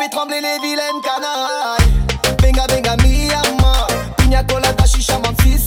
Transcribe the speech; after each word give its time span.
fait 0.00 0.08
trembler 0.08 0.40
les 0.40 0.58
vilaines 0.62 1.02
canailles. 1.02 2.36
Benga, 2.40 2.66
benga, 2.68 2.96
mi, 3.02 3.28
ama. 3.32 3.86
Pina 4.16 4.42
colada, 4.44 4.86
chicha, 4.86 5.18
man, 5.18 5.34
si, 5.42 5.58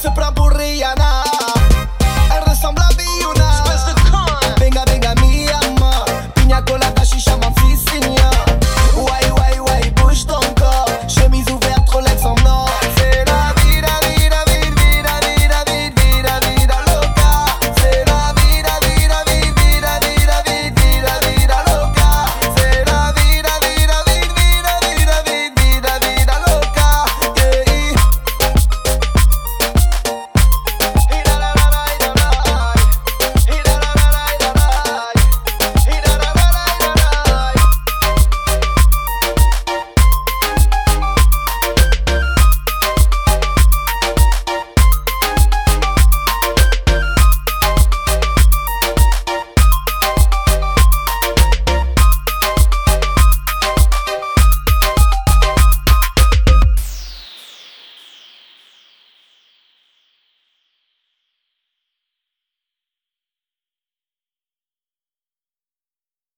Super 0.00 0.30
burriana 0.32 1.07